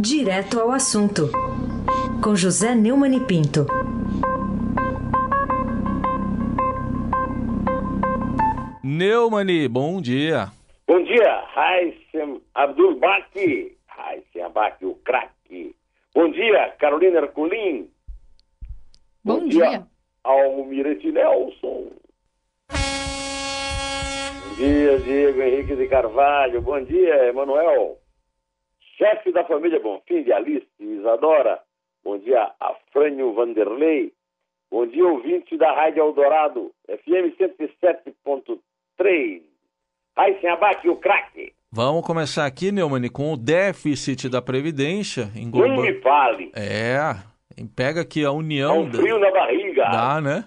Direto 0.00 0.60
ao 0.60 0.70
assunto, 0.70 1.30
com 2.22 2.34
José 2.36 2.74
Neumann 2.74 3.14
e 3.16 3.20
Pinto. 3.20 3.66
Neumani, 8.82 9.68
bom 9.68 10.00
dia. 10.00 10.48
Bom 10.86 11.02
dia, 11.02 11.40
Raíssem 11.54 12.40
Abdul 12.54 12.98
Baki. 12.98 13.76
Raíssem 13.86 14.42
Abaki, 14.42 14.84
o 14.86 14.94
craque. 15.04 15.74
Bom 16.14 16.30
dia, 16.30 16.70
Carolina 16.78 17.18
Herculin. 17.20 17.88
Bom, 19.24 19.40
Bom 19.40 19.48
dia. 19.48 19.68
dia, 19.70 19.86
Almirante 20.24 21.10
Nelson. 21.10 21.90
Bom 22.70 24.54
dia, 24.56 24.98
Diego 25.00 25.42
Henrique 25.42 25.76
de 25.76 25.88
Carvalho. 25.88 26.62
Bom 26.62 26.82
dia, 26.84 27.28
Emanuel. 27.28 27.98
Chefe 28.96 29.30
da 29.30 29.44
família 29.44 29.78
Bonfim 29.78 30.22
de 30.22 30.32
Alice 30.32 30.66
Isadora. 30.80 31.60
Bom 32.02 32.18
dia, 32.18 32.50
Afrânio 32.58 33.34
Vanderlei. 33.34 34.10
Bom 34.70 34.86
dia, 34.86 35.06
ouvinte 35.06 35.56
da 35.58 35.70
Rádio 35.70 36.02
Eldorado, 36.02 36.72
FM 36.88 37.36
107.3. 37.38 39.42
Raíssen 40.16 40.50
Abate, 40.50 40.88
o 40.88 40.96
craque. 40.96 41.52
Vamos 41.70 42.06
começar 42.06 42.46
aqui, 42.46 42.72
Neumann, 42.72 43.06
com 43.10 43.34
o 43.34 43.36
déficit 43.36 44.30
da 44.30 44.40
Previdência. 44.40 45.30
Engloba... 45.36 45.68
Não 45.68 45.82
me 45.82 46.00
fale. 46.00 46.50
É, 46.54 46.96
pega 47.76 48.00
aqui 48.00 48.24
a 48.24 48.32
União... 48.32 48.76
É 48.76 48.78
um 48.78 48.92
frio 48.92 49.20
da... 49.20 49.26
na 49.26 49.30
barriga. 49.30 49.84
Dá, 49.90 50.20
né? 50.22 50.46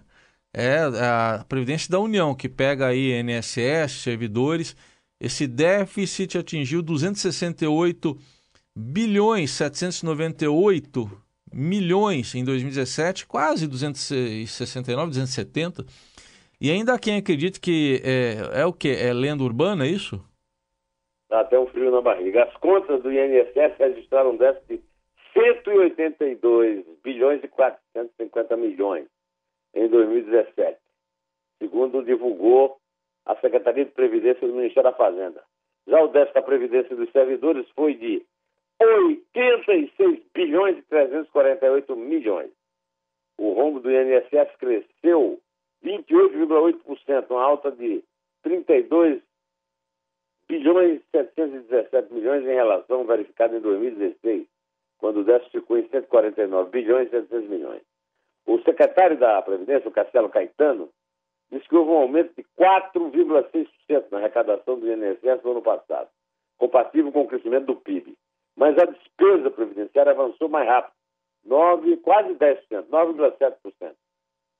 É 0.51 0.79
a 0.79 1.45
Previdência 1.47 1.91
da 1.91 1.99
União, 1.99 2.33
que 2.33 2.49
pega 2.49 2.87
aí 2.87 3.11
INSS, 3.11 4.01
servidores. 4.01 4.75
Esse 5.21 5.45
déficit 5.45 6.37
atingiu 6.37 6.81
268 6.81 8.17
bilhões 8.79 9.51
798 9.51 11.05
milhões 11.53 12.33
em 12.33 12.45
2017, 12.45 13.27
quase 13.27 13.67
269, 13.67 15.07
270. 15.07 15.83
E 16.61 16.71
ainda 16.71 16.93
há 16.93 16.99
quem 16.99 17.17
acredite 17.17 17.59
que 17.59 18.01
é, 18.05 18.61
é 18.61 18.65
o 18.65 18.71
que? 18.71 18.89
É 18.89 19.11
lenda 19.11 19.43
urbana, 19.43 19.85
é 19.85 19.89
isso? 19.89 20.23
Dá 21.29 21.41
até 21.41 21.59
um 21.59 21.67
frio 21.67 21.91
na 21.91 22.01
barriga. 22.01 22.45
As 22.45 22.55
contas 22.57 23.03
do 23.03 23.11
INSS 23.11 23.77
registraram 23.77 24.31
um 24.31 24.37
déficit 24.37 24.77
de 24.77 24.81
182 25.33 26.85
bilhões 27.03 27.43
e 27.43 27.47
450 27.49 28.55
milhões 28.55 29.07
em 29.73 29.87
2017, 29.87 30.77
segundo 31.61 32.03
divulgou 32.03 32.77
a 33.25 33.35
Secretaria 33.35 33.85
de 33.85 33.91
Previdência 33.91 34.47
do 34.47 34.53
Ministério 34.53 34.89
da 34.89 34.97
Fazenda. 34.97 35.43
Já 35.87 36.01
o 36.01 36.07
déficit 36.07 36.35
da 36.35 36.41
Previdência 36.41 36.95
dos 36.95 37.11
servidores 37.11 37.67
foi 37.75 37.93
de 37.93 38.25
86 38.81 40.21
bilhões 40.33 40.77
e 40.77 40.81
348 40.83 41.95
milhões. 41.95 42.51
O 43.37 43.53
rombo 43.53 43.79
do 43.79 43.91
INSS 43.91 44.55
cresceu 44.57 45.39
28,8%, 45.83 47.29
uma 47.29 47.43
alta 47.43 47.71
de 47.71 48.03
32 48.43 49.21
bilhões 50.47 50.99
e 50.99 51.03
717 51.11 52.13
milhões 52.13 52.43
em 52.43 52.53
relação 52.53 53.05
verificada 53.05 53.55
em 53.55 53.61
2016, 53.61 54.47
quando 54.97 55.21
o 55.21 55.23
déficit 55.23 55.59
ficou 55.59 55.77
em 55.77 55.87
149 55.87 56.69
bilhões 56.71 57.07
e 57.07 57.11
700 57.11 57.49
milhões. 57.49 57.81
O 58.45 58.59
secretário 58.61 59.17
da 59.17 59.41
Previdência, 59.41 59.87
o 59.87 59.91
Castelo 59.91 60.29
Caetano, 60.29 60.89
disse 61.51 61.67
que 61.67 61.75
houve 61.75 61.91
um 61.91 61.97
aumento 61.97 62.33
de 62.35 62.43
4,6% 62.57 64.05
na 64.11 64.17
arrecadação 64.17 64.79
do 64.79 64.91
INSS 64.91 65.43
no 65.43 65.51
ano 65.51 65.61
passado, 65.61 66.09
compatível 66.57 67.11
com 67.11 67.21
o 67.21 67.27
crescimento 67.27 67.65
do 67.65 67.75
PIB. 67.75 68.17
Mas 68.59 68.77
a 68.77 68.83
despesa 68.83 69.49
previdenciária 69.49 70.11
avançou 70.11 70.49
mais 70.49 70.67
rápido, 70.67 70.93
9, 71.45 71.95
quase 71.97 72.33
10%, 72.33 72.87
9,7%. 72.89 73.95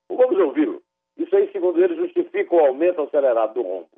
Vamos 0.10 0.40
ouvi-lo. 0.40 0.82
Isso 1.18 1.36
aí, 1.36 1.52
segundo 1.52 1.84
ele, 1.84 1.98
justifica 1.98 2.56
o 2.56 2.60
aumento 2.60 3.02
acelerado 3.02 3.56
do 3.56 3.62
rombo. 3.62 3.90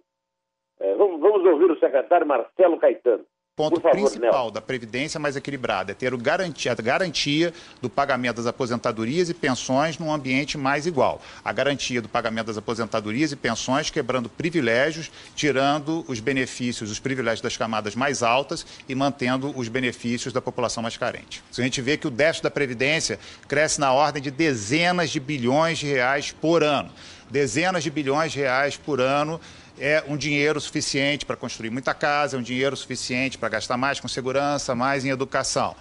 É, 0.79 0.95
vamos, 0.95 1.22
vamos 1.22 1.45
ouvir 1.45 1.69
o 1.69 1.79
secretário 1.79 2.25
Marcelo 2.25 2.79
Caetano 2.79 3.23
ponto 3.69 3.79
favor, 3.79 3.91
principal 3.91 4.50
da 4.50 4.62
Previdência 4.62 5.19
mais 5.19 5.35
equilibrada 5.35 5.91
é 5.91 5.95
ter 5.95 6.13
o 6.13 6.17
garantia, 6.17 6.72
a 6.72 6.75
garantia 6.75 7.53
do 7.81 7.89
pagamento 7.89 8.38
das 8.38 8.47
aposentadorias 8.47 9.29
e 9.29 9.34
pensões 9.34 10.00
num 10.00 10.12
ambiente 10.12 10.57
mais 10.57 10.88
igual. 10.88 11.22
A 11.44 11.51
garantia 11.51 12.01
do 12.01 12.09
pagamento 12.09 12.47
das 12.47 12.57
aposentadorias 12.57 13.31
e 13.31 13.35
pensões 13.35 13.90
quebrando 13.90 14.29
privilégios, 14.29 15.11
tirando 15.35 16.03
os 16.07 16.19
benefícios, 16.19 16.90
os 16.90 17.00
privilégios 17.00 17.41
das 17.41 17.56
camadas 17.56 17.95
mais 17.95 18.23
altas 18.23 18.66
e 18.90 18.95
mantendo 18.95 19.53
os 19.56 19.67
benefícios 19.67 20.34
da 20.34 20.41
população 20.41 20.81
mais 20.81 20.97
carente. 20.97 21.44
Se 21.51 21.61
a 21.61 21.63
gente 21.63 21.81
vê 21.81 21.97
que 21.97 22.07
o 22.07 22.11
déficit 22.11 22.44
da 22.44 22.51
Previdência 22.51 23.19
cresce 23.47 23.79
na 23.79 23.91
ordem 23.91 24.23
de 24.23 24.31
dezenas 24.31 25.09
de 25.09 25.19
bilhões 25.19 25.78
de 25.78 25.85
reais 25.88 26.31
por 26.31 26.63
ano. 26.63 26.91
Dezenas 27.29 27.84
de 27.84 27.90
bilhões 27.90 28.31
de 28.31 28.40
reais 28.40 28.75
por 28.75 29.00
ano 29.00 29.40
é 29.79 30.03
um 30.07 30.17
dinheiro 30.17 30.59
suficiente 30.59 31.25
para 31.25 31.35
construir 31.35 31.69
muita 31.69 31.93
casa, 31.93 32.35
é 32.35 32.39
um 32.39 32.43
dinheiro 32.43 32.75
suficiente 32.75 33.37
para 33.37 33.49
gastar 33.49 33.77
mais 33.77 33.99
com 33.99 34.07
segurança, 34.07 34.75
mais 34.75 35.05
em 35.05 35.09
educação. 35.09 35.75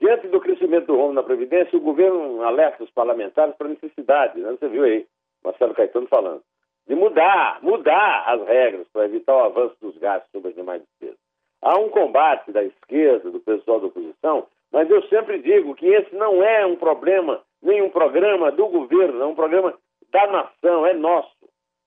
Diante 0.00 0.28
do 0.28 0.40
crescimento 0.40 0.86
do 0.86 0.96
rombo 0.96 1.14
na 1.14 1.22
Previdência, 1.22 1.76
o 1.76 1.80
governo 1.80 2.42
alerta 2.42 2.84
os 2.84 2.90
parlamentares 2.90 3.54
para 3.56 3.66
a 3.66 3.70
necessidade, 3.70 4.40
né? 4.40 4.56
você 4.58 4.68
viu 4.68 4.84
aí, 4.84 5.06
Marcelo 5.44 5.74
Caetano 5.74 6.06
falando, 6.06 6.42
de 6.86 6.94
mudar, 6.94 7.58
mudar 7.62 8.24
as 8.26 8.46
regras 8.46 8.86
para 8.92 9.04
evitar 9.04 9.36
o 9.36 9.44
avanço 9.44 9.76
dos 9.80 9.96
gastos 9.98 10.30
sobre 10.30 10.50
as 10.50 10.54
demais 10.54 10.82
despesas. 10.82 11.18
Há 11.60 11.78
um 11.78 11.88
combate 11.88 12.52
da 12.52 12.62
esquerda, 12.62 13.30
do 13.30 13.40
pessoal 13.40 13.80
da 13.80 13.88
oposição, 13.88 14.46
mas 14.72 14.88
eu 14.88 15.02
sempre 15.08 15.40
digo 15.40 15.74
que 15.74 15.86
esse 15.86 16.14
não 16.14 16.42
é 16.42 16.64
um 16.64 16.76
problema, 16.76 17.40
nem 17.62 17.82
um 17.82 17.90
programa 17.90 18.52
do 18.52 18.68
governo, 18.68 19.22
é 19.22 19.26
um 19.26 19.34
programa 19.34 19.74
da 20.12 20.26
nação, 20.28 20.86
é 20.86 20.94
nosso. 20.94 21.37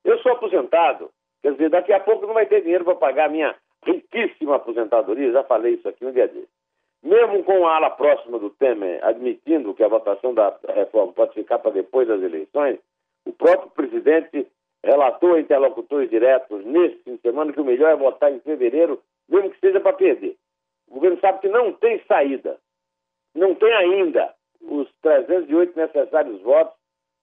Eu 0.03 0.17
sou 0.19 0.31
aposentado, 0.31 1.09
quer 1.41 1.51
dizer, 1.53 1.69
daqui 1.69 1.93
a 1.93 1.99
pouco 1.99 2.25
não 2.25 2.33
vai 2.33 2.45
ter 2.45 2.61
dinheiro 2.61 2.83
para 2.83 2.95
pagar 2.95 3.25
a 3.25 3.29
minha 3.29 3.55
riquíssima 3.83 4.55
aposentadoria, 4.55 5.31
já 5.31 5.43
falei 5.43 5.75
isso 5.75 5.87
aqui 5.87 6.05
um 6.05 6.11
dia 6.11 6.27
desse. 6.27 6.49
Mesmo 7.03 7.43
com 7.43 7.65
a 7.65 7.75
ala 7.75 7.89
próxima 7.89 8.37
do 8.37 8.51
Temer 8.51 9.03
admitindo 9.03 9.73
que 9.73 9.83
a 9.83 9.87
votação 9.87 10.33
da 10.33 10.55
reforma 10.69 11.13
pode 11.13 11.33
ficar 11.33 11.59
para 11.59 11.71
depois 11.71 12.07
das 12.07 12.21
eleições, 12.21 12.79
o 13.25 13.33
próprio 13.33 13.71
presidente 13.71 14.47
relatou 14.83 15.33
a 15.33 15.39
interlocutores 15.39 16.09
diretos 16.09 16.63
nesse 16.65 16.97
fim 17.03 17.15
de 17.15 17.21
semana 17.21 17.53
que 17.53 17.61
o 17.61 17.65
melhor 17.65 17.91
é 17.91 17.95
votar 17.95 18.31
em 18.31 18.39
fevereiro, 18.39 19.01
mesmo 19.27 19.51
que 19.51 19.59
seja 19.59 19.79
para 19.79 19.93
perder. 19.93 20.35
O 20.87 20.95
governo 20.95 21.19
sabe 21.19 21.39
que 21.39 21.47
não 21.47 21.73
tem 21.73 22.03
saída, 22.07 22.57
não 23.33 23.55
tem 23.55 23.73
ainda 23.73 24.33
os 24.61 24.87
308 25.01 25.77
necessários 25.77 26.41
votos 26.41 26.75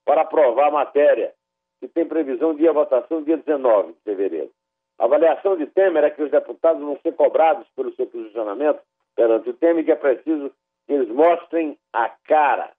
para 0.05 0.21
aprovar 0.21 0.67
a 0.67 0.71
matéria 0.71 1.33
que 1.79 1.87
tem 1.87 2.05
previsão 2.05 2.53
de 2.53 2.69
votação 2.69 3.23
dia 3.23 3.37
19 3.37 3.93
de 3.93 3.99
fevereiro. 4.03 4.51
A 4.97 5.05
avaliação 5.05 5.55
de 5.55 5.65
Temer 5.67 6.03
é 6.03 6.09
que 6.09 6.21
os 6.21 6.29
deputados 6.29 6.81
vão 6.81 6.99
ser 7.01 7.13
cobrados 7.13 7.67
pelo 7.75 7.93
seu 7.95 8.05
posicionamento 8.05 8.81
perante 9.15 9.49
o 9.49 9.53
Temer 9.53 9.85
que 9.85 9.91
é 9.91 9.95
preciso 9.95 10.51
que 10.85 10.93
eles 10.93 11.09
mostrem 11.09 11.77
a 11.93 12.09
cara. 12.25 12.71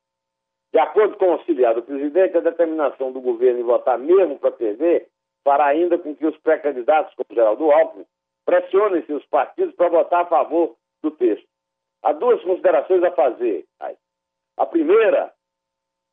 De 0.72 0.78
acordo 0.78 1.16
com 1.16 1.26
o 1.26 1.32
auxiliar 1.32 1.74
do 1.74 1.82
presidente, 1.82 2.36
a 2.36 2.40
determinação 2.40 3.10
do 3.10 3.20
governo 3.20 3.60
em 3.60 3.64
votar 3.64 3.98
mesmo 3.98 4.38
para 4.38 4.52
perder 4.52 5.08
fará 5.42 5.66
ainda 5.66 5.98
com 5.98 6.14
que 6.14 6.26
os 6.26 6.36
pré-candidatos, 6.38 7.14
como 7.14 7.34
Geraldo 7.34 7.70
Alckmin, 7.70 8.04
pressionem 8.44 9.04
seus 9.06 9.24
partidos 9.26 9.74
para 9.74 9.88
votar 9.88 10.22
a 10.22 10.26
favor 10.26 10.76
do 11.02 11.10
texto. 11.10 11.46
Há 12.02 12.12
duas 12.12 12.42
considerações 12.42 13.02
a 13.02 13.10
fazer. 13.10 13.64
A 14.56 14.66
primeira 14.66 15.32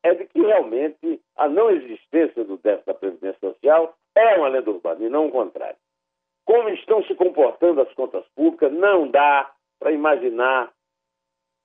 é 0.08 0.14
de 0.14 0.26
que 0.26 0.40
realmente 0.40 1.20
a 1.36 1.48
não 1.48 1.70
existência 1.70 2.44
do 2.44 2.56
déficit 2.58 2.86
da 2.86 2.94
Previdência 2.94 3.38
Social 3.40 3.94
é 4.14 4.36
uma 4.36 4.48
lenda 4.48 4.70
urbana 4.70 5.04
e 5.04 5.08
não 5.08 5.26
o 5.26 5.30
contrário. 5.30 5.76
Como 6.44 6.68
estão 6.70 7.04
se 7.04 7.14
comportando 7.14 7.80
as 7.80 7.92
contas 7.92 8.24
públicas, 8.34 8.72
não 8.72 9.08
dá 9.08 9.50
para 9.78 9.92
imaginar 9.92 10.72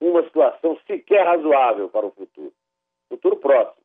uma 0.00 0.22
situação 0.24 0.78
sequer 0.86 1.24
razoável 1.24 1.88
para 1.88 2.06
o 2.06 2.10
futuro, 2.10 2.52
futuro 3.08 3.36
próximo. 3.36 3.82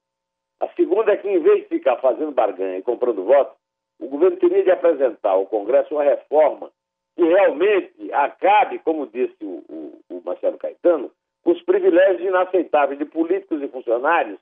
A 0.60 0.68
segunda 0.70 1.14
é 1.14 1.18
que, 1.18 1.30
em 1.30 1.40
vez 1.40 1.62
de 1.62 1.70
ficar 1.70 1.98
fazendo 1.98 2.34
barganha 2.34 2.78
e 2.78 2.84
comprando 2.84 3.24
votos, 3.24 3.56
o 4.00 4.08
governo 4.08 4.38
teria 4.38 4.64
de 4.64 4.72
apresentar 4.72 5.32
ao 5.32 5.46
Congresso 5.46 5.94
uma 5.96 6.04
reforma 6.04 6.70
que 7.16 7.24
realmente 7.24 8.12
acabe, 8.12 8.80
como 8.80 9.08
disse 9.08 9.38
o, 9.42 9.64
o, 9.70 10.00
o 10.10 10.22
Marcelo 10.26 10.58
Caetano, 10.58 11.12
os 11.46 11.62
privilégios 11.64 12.28
inaceitáveis 12.28 13.00
de 13.00 13.06
políticos 13.06 13.62
e 13.62 13.68
funcionários 13.70 14.40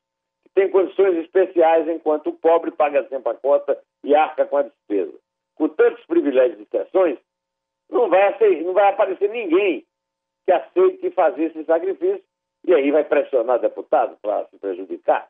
têm 0.58 0.70
condições 0.70 1.16
especiais 1.20 1.88
enquanto 1.88 2.32
o 2.32 2.34
pobre 2.34 2.72
paga 2.72 3.08
sempre 3.08 3.32
a 3.32 3.36
conta 3.36 3.80
e 4.04 4.16
arca 4.16 4.44
com 4.44 4.58
a 4.58 4.64
despesa. 4.64 5.14
Com 5.54 5.70
tantos 5.70 6.04
privilégios 6.06 6.60
e 6.60 6.64
exceções, 6.64 7.20
não 7.88 8.10
vai, 8.10 8.34
aceir, 8.34 8.64
não 8.64 8.74
vai 8.74 8.90
aparecer 8.90 9.30
ninguém 9.30 9.86
que 10.48 10.52
aceite 10.52 11.12
fazer 11.12 11.46
esse 11.46 11.64
sacrifício 11.64 12.24
e 12.66 12.74
aí 12.74 12.90
vai 12.90 13.04
pressionar 13.04 13.60
deputado 13.60 14.18
para 14.20 14.46
se 14.48 14.58
prejudicar. 14.58 15.28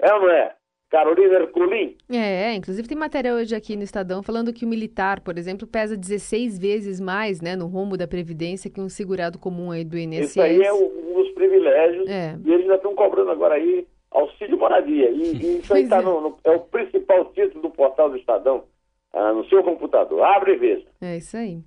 É 0.00 0.12
ou 0.12 0.22
não 0.22 0.30
é? 0.30 0.54
Carolina 0.90 1.34
Ercolim. 1.34 1.96
É, 2.10 2.52
inclusive 2.54 2.88
tem 2.88 2.98
matéria 2.98 3.34
hoje 3.34 3.54
aqui 3.54 3.76
no 3.76 3.84
Estadão 3.84 4.24
falando 4.24 4.52
que 4.52 4.64
o 4.64 4.68
militar, 4.68 5.20
por 5.20 5.38
exemplo, 5.38 5.68
pesa 5.68 5.96
16 5.96 6.58
vezes 6.58 6.98
mais 6.98 7.40
né, 7.40 7.54
no 7.54 7.66
rumo 7.66 7.96
da 7.96 8.08
Previdência 8.08 8.70
que 8.70 8.80
um 8.80 8.88
segurado 8.88 9.38
comum 9.38 9.70
aí 9.70 9.84
do 9.84 9.96
INSS. 9.96 10.30
Isso 10.30 10.40
aí 10.40 10.62
é 10.62 10.72
um 10.72 11.14
dos 11.14 11.30
privilégios. 11.30 12.08
É. 12.08 12.36
E 12.44 12.52
eles 12.52 12.66
já 12.66 12.74
estão 12.74 12.94
cobrando 12.94 13.30
agora 13.30 13.54
aí 13.54 13.86
auxílio 14.10 14.58
moradia. 14.58 15.10
E, 15.10 15.36
e 15.36 15.58
isso 15.58 15.72
aí 15.72 15.88
tá 15.88 15.98
é. 15.98 16.02
No, 16.02 16.20
no, 16.20 16.38
é 16.44 16.50
o 16.50 16.60
principal 16.60 17.24
título 17.32 17.62
do 17.62 17.70
portal 17.70 18.10
do 18.10 18.16
Estadão, 18.16 18.64
ah, 19.12 19.32
no 19.32 19.44
seu 19.48 19.62
computador. 19.62 20.22
Abre 20.22 20.54
e 20.54 20.56
veja. 20.56 20.86
É 21.00 21.16
isso 21.16 21.36
aí. 21.36 21.62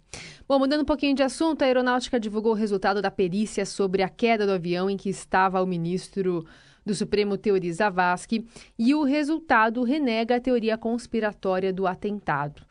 Bom, 0.47 0.59
mudando 0.59 0.81
um 0.81 0.85
pouquinho 0.85 1.15
de 1.15 1.23
assunto, 1.23 1.61
a 1.61 1.65
Aeronáutica 1.65 2.19
divulgou 2.19 2.51
o 2.51 2.55
resultado 2.55 3.01
da 3.01 3.09
perícia 3.09 3.65
sobre 3.65 4.03
a 4.03 4.09
queda 4.09 4.45
do 4.45 4.51
avião 4.51 4.89
em 4.89 4.97
que 4.97 5.09
estava 5.09 5.61
o 5.61 5.65
ministro 5.65 6.43
do 6.85 6.93
Supremo 6.93 7.37
Teori 7.37 7.71
Zavascki 7.71 8.45
e 8.77 8.93
o 8.93 9.03
resultado 9.03 9.83
renega 9.83 10.35
a 10.35 10.41
teoria 10.41 10.77
conspiratória 10.77 11.71
do 11.71 11.87
atentado. 11.87 12.63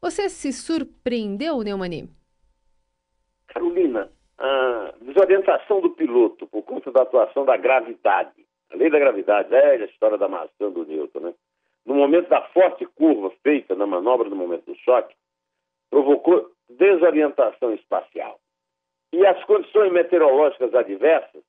Você 0.00 0.28
se 0.28 0.52
surpreendeu, 0.52 1.60
Neumani? 1.60 2.08
Carolina, 3.46 4.10
a 4.38 4.94
desorientação 5.00 5.80
do 5.80 5.90
piloto 5.90 6.46
por 6.46 6.62
conta 6.62 6.90
da 6.90 7.02
atuação 7.02 7.44
da 7.44 7.56
gravidade, 7.56 8.44
a 8.72 8.76
lei 8.76 8.90
da 8.90 8.98
gravidade, 8.98 9.48
velha 9.48 9.84
história 9.84 10.18
da 10.18 10.28
maçã 10.28 10.70
do 10.70 10.84
Newton, 10.84 11.20
né? 11.20 11.34
No 11.84 11.94
momento 11.94 12.28
da 12.28 12.42
forte 12.48 12.86
curva 12.86 13.30
feita 13.42 13.74
na 13.74 13.86
manobra 13.86 14.28
no 14.28 14.36
momento 14.36 14.66
do 14.66 14.76
choque, 14.76 15.14
provocou 15.90 16.50
desorientação 16.68 17.74
espacial. 17.74 18.38
E 19.12 19.26
as 19.26 19.42
condições 19.44 19.92
meteorológicas 19.92 20.74
adversas 20.74 21.42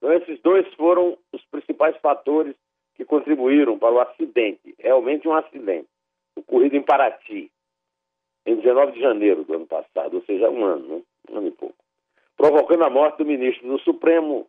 então, 0.00 0.14
esses 0.14 0.40
dois 0.40 0.66
foram 0.74 1.16
os 1.30 1.44
principais 1.44 1.94
fatores 1.98 2.56
que 2.94 3.04
contribuíram 3.04 3.78
para 3.78 3.94
o 3.94 4.00
acidente, 4.00 4.74
realmente 4.78 5.28
um 5.28 5.34
acidente, 5.34 5.88
ocorrido 6.34 6.74
em 6.74 6.82
Paraty, 6.82 7.50
em 8.46 8.56
19 8.56 8.92
de 8.92 9.00
janeiro 9.00 9.44
do 9.44 9.54
ano 9.54 9.66
passado, 9.66 10.14
ou 10.14 10.22
seja, 10.22 10.48
um 10.48 10.64
ano, 10.64 10.88
né? 10.88 11.02
um 11.30 11.36
ano 11.36 11.48
e 11.48 11.50
pouco, 11.50 11.76
provocando 12.34 12.82
a 12.82 12.90
morte 12.90 13.18
do 13.18 13.26
ministro 13.26 13.68
do 13.68 13.78
Supremo 13.80 14.46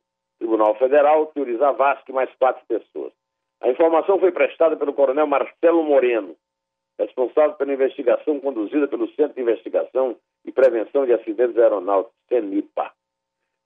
Tribunal 0.51 0.75
Federal, 0.75 1.27
Teori 1.27 1.55
Zavascki, 1.55 2.11
e 2.11 2.13
mais 2.13 2.29
quatro 2.35 2.61
pessoas. 2.67 3.13
A 3.61 3.69
informação 3.69 4.19
foi 4.19 4.33
prestada 4.33 4.75
pelo 4.75 4.91
coronel 4.91 5.25
Marcelo 5.25 5.81
Moreno, 5.81 6.35
responsável 6.99 7.53
pela 7.53 7.73
investigação 7.73 8.37
conduzida 8.41 8.85
pelo 8.85 9.07
Centro 9.11 9.35
de 9.35 9.41
Investigação 9.41 10.17
e 10.43 10.51
Prevenção 10.51 11.05
de 11.05 11.13
Acidentes 11.13 11.57
Aeronáuticos, 11.57 12.17
CENIPA. 12.27 12.91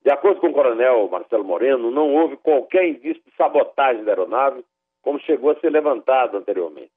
De 0.04 0.12
acordo 0.12 0.40
com 0.40 0.50
o 0.50 0.54
coronel 0.54 1.10
Marcelo 1.10 1.44
Moreno, 1.44 1.90
não 1.90 2.14
houve 2.14 2.38
qualquer 2.38 2.88
indício 2.88 3.24
de 3.26 3.36
sabotagem 3.36 4.04
da 4.04 4.12
aeronave, 4.12 4.64
como 5.02 5.20
chegou 5.22 5.50
a 5.50 5.60
ser 5.60 5.72
levantado 5.72 6.38
anteriormente. 6.38 6.92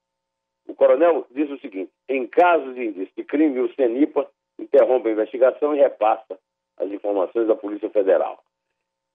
O 0.69 0.75
coronel 0.75 1.27
disse 1.31 1.55
o 1.55 1.61
seguinte: 1.61 1.91
em 2.07 2.27
caso 2.27 2.75
de 2.75 2.85
indício 2.85 3.15
de 3.17 3.25
crime, 3.25 3.59
o 3.61 3.75
CENIPA 3.75 4.29
interrompe 4.59 5.09
a 5.09 5.13
investigação 5.13 5.75
e 5.75 5.79
repassa 5.79 6.39
as 6.77 6.91
informações 6.91 7.49
da 7.49 7.57
Polícia 7.57 7.89
Federal. 7.89 8.39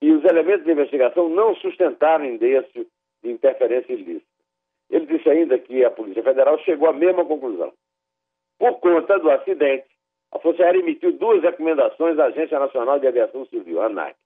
E 0.04 0.12
os 0.12 0.22
elementos 0.26 0.66
de 0.66 0.72
investigação 0.74 1.30
não 1.30 1.56
sustentaram 1.56 2.26
indício 2.26 2.86
de 3.24 3.32
interferência 3.32 3.94
ilícita. 3.94 4.28
Ele 4.90 5.06
disse 5.06 5.30
ainda 5.30 5.58
que 5.58 5.86
a 5.86 5.90
Polícia 5.90 6.22
Federal 6.22 6.60
chegou 6.60 6.90
à 6.90 6.92
mesma 6.94 7.24
conclusão. 7.24 7.72
Por 8.60 8.82
conta 8.82 9.18
do 9.18 9.32
acidente, 9.32 9.88
a 10.34 10.40
Força 10.40 10.62
Aérea 10.62 10.80
emitiu 10.80 11.14
duas 11.14 11.42
recomendações 11.42 12.20
à 12.20 12.26
Agência 12.26 12.60
Nacional 12.60 13.00
de 13.00 13.08
Aviação 13.08 13.46
Civil, 13.46 13.82
ANAC, 13.82 14.18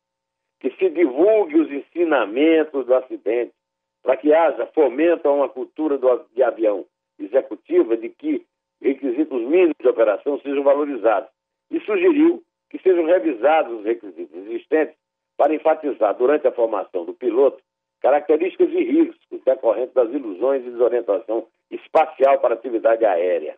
que 0.59 0.71
se 0.71 0.89
divulgue 0.89 1.59
os 1.59 1.71
ensinamentos 1.71 2.87
do 2.87 2.95
acidente, 2.95 3.53
para 4.01 4.17
que 4.17 4.33
haja 4.33 4.65
fomento 4.73 5.27
a 5.27 5.31
uma 5.31 5.47
cultura 5.47 5.95
do, 5.99 6.25
de 6.33 6.41
avião 6.41 6.87
executiva 7.19 7.95
de 7.95 8.09
que 8.09 8.43
requisitos 8.81 9.43
mínimos 9.43 9.75
de 9.79 9.87
operação 9.87 10.39
sejam 10.39 10.63
valorizados. 10.63 11.29
E 11.69 11.79
sugeriu 11.81 12.41
que 12.67 12.79
sejam 12.79 13.05
revisados 13.05 13.77
os 13.77 13.85
requisitos 13.85 14.35
existentes 14.35 14.97
para 15.37 15.53
enfatizar, 15.53 16.15
durante 16.15 16.47
a 16.47 16.51
formação 16.51 17.05
do 17.05 17.13
piloto, 17.13 17.61
características 18.01 18.69
e 18.69 18.83
riscos 18.83 19.43
decorrentes 19.45 19.93
das 19.93 20.09
ilusões 20.09 20.65
e 20.65 20.71
desorientação 20.71 21.47
espacial 21.71 22.39
para 22.39 22.55
a 22.55 22.57
atividade 22.57 23.05
aérea. 23.05 23.55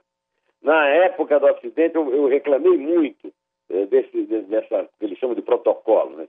Na 0.61 0.87
época 0.89 1.39
do 1.39 1.47
acidente, 1.47 1.95
eu, 1.95 2.13
eu 2.13 2.27
reclamei 2.27 2.77
muito 2.77 3.31
eh, 3.69 3.85
desse, 3.85 4.23
dessa, 4.23 4.89
que 4.99 5.05
eles 5.05 5.17
chamam 5.17 5.35
de 5.35 5.41
protocolo. 5.41 6.17
Né? 6.17 6.27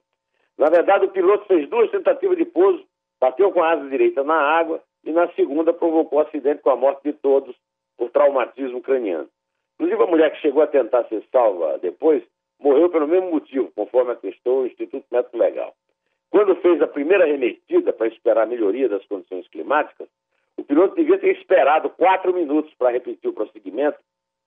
Na 0.56 0.70
verdade, 0.70 1.06
o 1.06 1.10
piloto 1.10 1.46
fez 1.46 1.68
duas 1.68 1.90
tentativas 1.90 2.36
de 2.36 2.44
pouso, 2.44 2.84
bateu 3.20 3.50
com 3.50 3.62
a 3.62 3.72
asa 3.72 3.88
direita 3.88 4.22
na 4.22 4.36
água 4.36 4.80
e 5.04 5.12
na 5.12 5.28
segunda 5.32 5.72
provocou 5.72 6.18
um 6.18 6.22
acidente 6.22 6.62
com 6.62 6.70
a 6.70 6.76
morte 6.76 7.02
de 7.04 7.12
todos 7.14 7.56
por 7.96 8.10
traumatismo 8.10 8.80
craniano. 8.80 9.28
Inclusive, 9.74 10.02
a 10.02 10.06
mulher 10.06 10.30
que 10.32 10.40
chegou 10.40 10.62
a 10.62 10.66
tentar 10.66 11.04
ser 11.04 11.24
salva 11.32 11.78
depois 11.78 12.22
morreu 12.60 12.90
pelo 12.90 13.08
mesmo 13.08 13.30
motivo, 13.30 13.72
conforme 13.74 14.12
atestou 14.12 14.62
o 14.62 14.66
Instituto 14.66 15.04
Médico 15.10 15.36
Legal. 15.36 15.74
Quando 16.30 16.54
fez 16.56 16.80
a 16.80 16.86
primeira 16.86 17.24
remetida 17.24 17.92
para 17.92 18.06
esperar 18.06 18.44
a 18.44 18.46
melhoria 18.46 18.88
das 18.88 19.04
condições 19.06 19.48
climáticas, 19.48 20.08
o 20.56 20.62
piloto 20.62 20.94
devia 20.94 21.18
ter 21.18 21.36
esperado 21.36 21.90
quatro 21.90 22.32
minutos 22.32 22.72
para 22.74 22.90
repetir 22.90 23.28
o 23.30 23.32
procedimento 23.32 23.98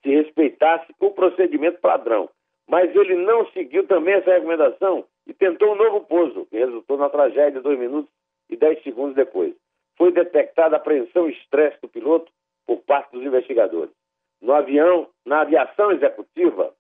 se 0.03 0.09
respeitasse 0.09 0.93
o 0.99 1.09
procedimento 1.11 1.79
padrão. 1.79 2.29
Mas 2.67 2.93
ele 2.95 3.15
não 3.15 3.47
seguiu 3.51 3.87
também 3.87 4.15
essa 4.15 4.31
recomendação 4.31 5.05
e 5.25 5.33
tentou 5.33 5.71
um 5.71 5.75
novo 5.75 6.01
pouso, 6.01 6.45
que 6.45 6.57
resultou 6.57 6.97
na 6.97 7.09
tragédia 7.09 7.61
dois 7.61 7.79
minutos 7.79 8.11
e 8.49 8.55
dez 8.55 8.81
segundos 8.83 9.15
depois. 9.15 9.53
Foi 9.97 10.11
detectada 10.11 10.75
apreensão 10.75 11.29
e 11.29 11.33
estresse 11.33 11.79
do 11.81 11.87
piloto 11.87 12.31
por 12.65 12.77
parte 12.79 13.11
dos 13.11 13.23
investigadores. 13.23 13.93
No 14.41 14.53
avião, 14.53 15.07
na 15.25 15.41
aviação 15.41 15.91
executiva, 15.91 16.73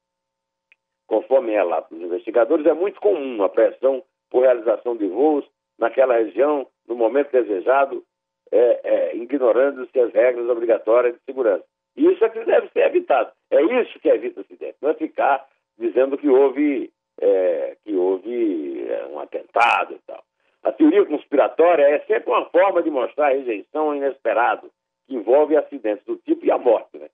conforme 1.07 1.51
relato 1.51 1.93
dos 1.93 2.03
investigadores, 2.03 2.65
é 2.65 2.73
muito 2.73 2.99
comum 2.99 3.43
a 3.43 3.49
pressão 3.49 4.03
por 4.29 4.41
realização 4.41 4.95
de 4.95 5.07
voos 5.07 5.45
naquela 5.77 6.15
região, 6.15 6.67
no 6.87 6.95
momento 6.95 7.31
desejado, 7.31 8.03
é, 8.51 8.79
é, 8.83 9.15
ignorando-se 9.15 9.99
as 9.99 10.13
regras 10.13 10.47
obrigatórias 10.47 11.15
de 11.15 11.21
segurança. 11.25 11.63
Isso 11.95 12.23
é 12.23 12.29
que 12.29 12.43
deve 12.43 12.69
ser 12.69 12.85
evitado. 12.85 13.31
É 13.51 13.61
isso 13.61 13.99
que 13.99 14.09
evita 14.09 14.41
acidente, 14.41 14.77
não 14.81 14.89
é 14.89 14.93
ficar 14.93 15.45
dizendo 15.77 16.17
que 16.17 16.27
houve, 16.27 16.91
é, 17.19 17.77
que 17.83 17.95
houve 17.95 18.87
é, 18.89 19.05
um 19.07 19.19
atentado 19.19 19.93
e 19.93 19.99
tal. 20.05 20.23
A 20.63 20.71
teoria 20.71 21.05
conspiratória 21.05 21.83
é 21.83 21.99
sempre 21.99 22.29
uma 22.29 22.45
forma 22.45 22.81
de 22.81 22.89
mostrar 22.89 23.29
rejeição 23.29 23.87
ao 23.87 23.95
inesperado, 23.95 24.71
que 25.07 25.15
envolve 25.15 25.57
acidentes 25.57 26.05
do 26.05 26.15
tipo 26.17 26.45
e 26.45 26.51
a 26.51 26.57
morte. 26.57 26.97
Né? 26.97 27.09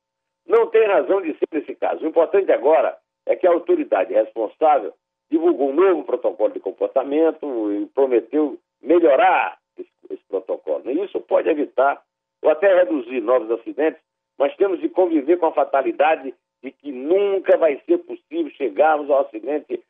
Não 0.47 0.68
tem 0.68 0.85
razão 0.85 1.21
de 1.21 1.33
ser 1.33 1.47
nesse 1.51 1.75
caso. 1.75 2.03
O 2.03 2.07
importante 2.07 2.51
agora 2.51 2.95
é 3.30 3.36
que 3.36 3.48
a 3.48 3.52
autoridade 3.52 4.14
responsável 4.14 4.94
divulgou 5.31 5.69
um 5.69 5.76
novo 5.76 6.04
protocolo 6.04 6.52
de 6.52 6.59
comportamento 6.59 7.71
e 7.71 7.86
prometeu 7.94 8.57
melhorar 8.81 9.57
esse, 9.78 9.90
esse 10.09 10.24
protocolo. 10.28 10.90
E 10.92 11.06
isso 11.06 11.21
pode 11.21 11.48
evitar 11.48 12.02
ou 12.42 12.50
até 12.50 12.74
reduzir 12.74 13.21
novos 13.21 13.50
acidentes 13.52 14.02
mas 14.40 14.56
temos 14.56 14.80
de 14.80 14.88
conviver 14.88 15.38
com 15.38 15.48
a 15.48 15.54
fatalidade 15.54 16.33
de 16.64 16.71
que 16.71 16.92
nunca 16.92 17.57
vai 17.57 17.80
ser 17.86 17.98
possível 18.00 18.50
chegarmos 18.57 19.09
ao 19.09 19.26
acidente 19.26 19.81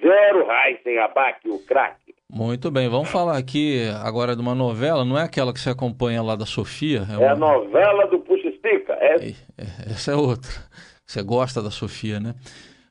zero 0.00 0.46
raiz 0.46 0.82
sem 0.82 0.98
abaque, 0.98 1.48
o 1.48 1.58
craque. 1.64 2.14
Muito 2.32 2.70
bem, 2.70 2.88
vamos 2.88 3.10
falar 3.10 3.36
aqui 3.36 3.86
agora 4.02 4.34
de 4.34 4.40
uma 4.40 4.54
novela, 4.54 5.04
não 5.04 5.18
é 5.18 5.22
aquela 5.22 5.52
que 5.52 5.60
você 5.60 5.70
acompanha 5.70 6.22
lá 6.22 6.36
da 6.36 6.46
Sofia? 6.46 7.02
É, 7.10 7.16
uma... 7.16 7.24
é 7.24 7.28
a 7.28 7.36
novela 7.36 8.06
do 8.06 8.18
Puxa 8.20 8.48
Estica. 8.48 8.94
É... 8.94 9.16
é... 9.16 9.92
Essa 9.92 10.12
é 10.12 10.16
outra. 10.16 10.50
Você 11.06 11.22
gosta 11.22 11.62
da 11.62 11.70
Sofia, 11.70 12.18
né? 12.18 12.34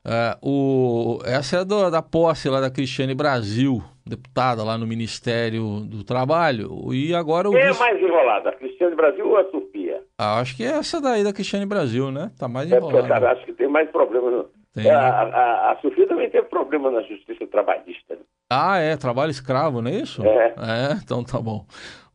Uh, 0.08 0.40
o... 0.42 1.20
Essa 1.26 1.58
é 1.58 1.66
do, 1.66 1.90
da 1.90 2.02
posse 2.02 2.48
lá 2.48 2.62
da 2.62 2.72
Cristiane 2.72 3.14
Brasil, 3.14 3.84
deputada 4.06 4.64
lá 4.64 4.78
no 4.78 4.88
Ministério 4.88 5.82
do 5.82 6.02
Trabalho. 6.02 6.94
E 6.94 7.14
agora 7.14 7.50
o. 7.50 7.52
Quem 7.52 7.62
é 7.62 7.74
mais 7.74 8.02
enrolada, 8.02 8.50
a 8.50 8.54
Cristiane 8.54 8.96
Brasil 8.96 9.28
ou 9.28 9.38
a 9.38 9.44
Sofia? 9.52 10.02
Ah, 10.18 10.40
acho 10.40 10.56
que 10.56 10.64
é 10.64 10.68
essa 10.68 11.02
daí 11.02 11.26
da 11.26 11.34
Cristiane 11.34 11.66
Brasil, 11.66 12.10
né? 12.10 12.32
Tá 12.40 12.48
mais 12.48 12.72
é, 12.72 12.78
enrolada. 12.78 13.26
É, 13.26 13.32
acho 13.32 13.46
que 13.46 13.54
tem 13.54 13.68
mais 13.68 13.90
problemas. 13.92 14.46
Tem, 14.74 14.86
é, 14.86 14.90
né? 14.90 14.96
a, 14.96 15.24
a, 15.24 15.72
a, 15.74 15.78
Sofia 15.82 16.08
também 16.08 16.30
teve 16.30 16.48
problema 16.48 16.90
na 16.90 17.02
justiça 17.02 17.46
trabalhista. 17.48 18.16
Né? 18.16 18.22
Ah, 18.50 18.78
é, 18.78 18.96
trabalho 18.96 19.32
escravo, 19.32 19.82
não 19.82 19.92
é 19.92 19.96
isso? 19.96 20.26
É. 20.26 20.56
É, 20.58 20.94
então 21.04 21.22
tá 21.22 21.40
bom. 21.40 21.66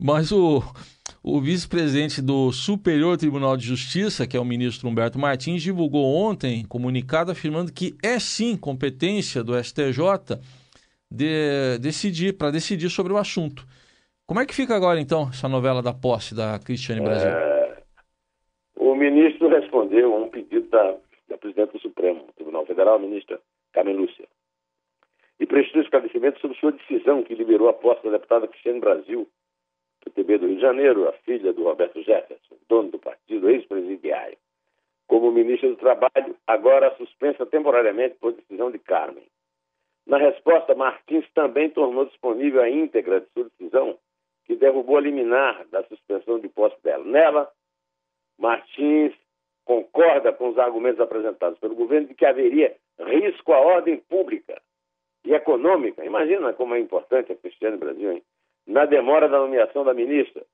Mas 0.00 0.32
o, 0.32 0.62
o 1.24 1.40
vice-presidente 1.40 2.20
do 2.20 2.50
Superior 2.50 3.16
Tribunal 3.16 3.56
de 3.56 3.64
Justiça, 3.64 4.26
que 4.26 4.36
é 4.36 4.40
o 4.40 4.44
ministro 4.44 4.88
Humberto 4.88 5.20
Martins, 5.20 5.62
divulgou 5.62 6.04
ontem 6.04 6.64
comunicado 6.66 7.30
afirmando 7.30 7.72
que 7.72 7.94
é 8.02 8.18
sim 8.18 8.56
competência 8.56 9.44
do 9.44 9.56
STJ 9.56 10.40
de 11.08 11.78
decidir 11.78 12.36
para 12.36 12.50
decidir 12.50 12.90
sobre 12.90 13.12
o 13.12 13.18
assunto. 13.18 13.64
Como 14.26 14.40
é 14.40 14.46
que 14.46 14.54
fica 14.54 14.74
agora 14.74 14.98
então 14.98 15.28
essa 15.28 15.48
novela 15.48 15.80
da 15.80 15.92
posse 15.92 16.34
da 16.34 16.58
Cristiane 16.58 17.02
Brasil? 17.02 17.30
É, 17.30 17.82
o 18.76 18.94
ministro 18.96 19.48
respondeu 19.48 20.14
a 20.14 20.18
um 20.18 20.28
pedido 20.28 20.68
da, 20.70 20.96
da 21.28 21.38
presidente 21.38 21.72
do 21.72 21.80
Supremo 21.80 22.24
Tribunal 22.34 22.66
Federal, 22.66 22.96
a 22.96 22.98
ministra 22.98 23.38
Carmen 23.72 23.96
Lúcia, 23.96 24.26
e 25.38 25.46
prestou 25.46 25.82
esclarecimento 25.82 26.40
sobre 26.40 26.58
sua 26.58 26.72
decisão 26.72 27.22
que 27.22 27.34
liberou 27.34 27.68
a 27.68 27.72
posse 27.72 28.02
da 28.02 28.10
deputada 28.10 28.48
Cristiane 28.48 28.80
Brasil 28.80 29.28
PTB 30.04 30.38
do 30.38 30.46
Rio 30.46 30.56
de 30.56 30.62
Janeiro, 30.62 31.08
a 31.08 31.12
filha 31.12 31.52
do 31.52 31.64
Roberto 31.64 32.02
Jefferson, 32.02 32.56
dono 32.68 32.90
do 32.90 32.98
partido, 32.98 33.48
ex-presidiário. 33.48 34.36
Como 35.06 35.30
ministra 35.30 35.68
do 35.68 35.76
Trabalho, 35.76 36.36
agora 36.46 36.94
suspensa 36.96 37.46
temporariamente 37.46 38.16
por 38.20 38.32
decisão 38.32 38.70
de 38.70 38.78
Carmen. 38.78 39.26
Na 40.06 40.18
resposta, 40.18 40.74
Martins 40.74 41.24
também 41.32 41.70
tornou 41.70 42.06
disponível 42.06 42.62
a 42.62 42.68
íntegra 42.68 43.20
de 43.20 43.26
sua 43.30 43.44
decisão, 43.44 43.98
que 44.44 44.56
derrubou 44.56 44.96
a 44.96 45.00
liminar 45.00 45.64
da 45.68 45.84
suspensão 45.84 46.40
de 46.40 46.48
posse 46.48 46.76
dela. 46.82 47.04
Nela, 47.04 47.50
Martins 48.38 49.14
concorda 49.64 50.32
com 50.32 50.48
os 50.48 50.58
argumentos 50.58 51.00
apresentados 51.00 51.58
pelo 51.60 51.76
governo 51.76 52.08
de 52.08 52.14
que 52.14 52.26
haveria 52.26 52.76
risco 52.98 53.52
à 53.52 53.60
ordem 53.60 53.98
pública 53.98 54.60
e 55.24 55.32
econômica. 55.32 56.04
Imagina 56.04 56.52
como 56.52 56.74
é 56.74 56.80
importante 56.80 57.32
a 57.32 57.36
Cristiane 57.36 57.76
Brasil, 57.76 58.12
hein? 58.12 58.22
Na 58.66 58.84
demora 58.84 59.28
da 59.28 59.38
nomeação 59.38 59.84
da 59.84 59.94
ministra 59.94 60.44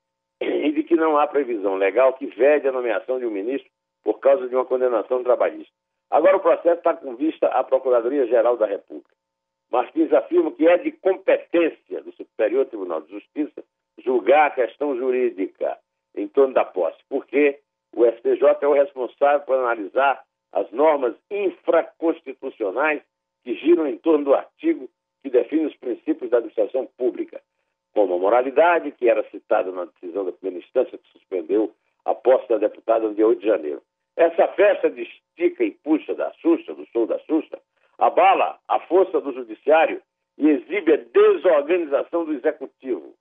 e 0.41 0.71
de 0.71 0.83
que 0.83 0.95
não 0.95 1.17
há 1.17 1.27
previsão 1.27 1.75
legal 1.75 2.13
que 2.13 2.25
vede 2.27 2.67
a 2.67 2.71
nomeação 2.71 3.19
de 3.19 3.25
um 3.25 3.31
ministro 3.31 3.69
por 4.03 4.19
causa 4.19 4.47
de 4.47 4.55
uma 4.55 4.65
condenação 4.65 5.23
trabalhista. 5.23 5.73
Agora 6.09 6.37
o 6.37 6.41
processo 6.41 6.79
está 6.79 6.93
com 6.95 7.15
vista 7.15 7.47
à 7.47 7.63
Procuradoria-Geral 7.63 8.57
da 8.57 8.65
República. 8.65 9.13
Martins 9.71 10.11
afirma 10.11 10.51
que 10.51 10.67
é 10.67 10.77
de 10.77 10.91
competência 10.93 12.01
do 12.01 12.11
Superior 12.13 12.65
Tribunal 12.65 13.01
de 13.01 13.11
Justiça 13.11 13.63
julgar 13.99 14.47
a 14.47 14.51
questão 14.51 14.97
jurídica 14.97 15.77
em 16.15 16.27
torno 16.27 16.53
da 16.53 16.65
posse, 16.65 16.97
porque 17.07 17.59
o 17.95 18.05
STJ 18.05 18.57
é 18.61 18.67
o 18.67 18.73
responsável 18.73 19.41
por 19.41 19.55
analisar 19.55 20.23
as 20.51 20.69
normas 20.71 21.15
infraconstitucionais 21.29 23.01
que 23.43 23.53
giram 23.55 23.87
em 23.87 23.97
torno 23.97 24.25
do 24.25 24.33
artigo 24.33 24.89
que 25.21 25.29
define 25.29 25.65
os 25.65 25.75
princípios 25.75 26.29
da 26.31 26.37
administração 26.37 26.87
pública, 26.97 27.41
como 27.99 28.15
a 28.15 28.17
moralidade, 28.17 28.93
que 28.93 29.09
era 29.09 29.29
citada 29.29 29.73
na 29.73 29.83
decisão 29.83 30.23
da 30.23 30.31
primeira 30.31 30.65
instância 30.65 30.97
que 30.97 31.11
suspendeu 31.11 31.73
a 32.05 32.15
posse 32.15 32.47
da 32.47 32.57
deputada 32.57 33.05
no 33.05 33.13
dia 33.13 33.27
8 33.27 33.41
de 33.41 33.47
janeiro. 33.47 33.81
Essa 34.15 34.47
festa 34.47 34.89
de 34.89 35.01
estica 35.01 35.65
e 35.65 35.71
puxa 35.71 36.15
da 36.15 36.31
Xuxa, 36.35 36.73
do 36.73 36.85
show 36.93 37.05
da 37.05 37.19
Xuxa, 37.19 37.59
abala 37.97 38.57
a 38.69 38.79
força 38.79 39.19
do 39.19 39.33
judiciário 39.33 40.01
e 40.37 40.47
exibe 40.47 40.93
a 40.93 40.95
desorganização 40.95 42.23
do 42.23 42.31
executivo, 42.31 43.13